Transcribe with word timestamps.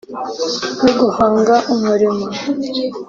yo 0.83 0.91
guhanga 0.99 1.55
umurimo 1.73 2.25